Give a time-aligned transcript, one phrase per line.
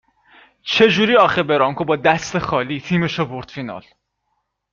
[0.63, 3.85] چه جوری آخه برانکو با دست خالی تیمشو بٌرد فینال؟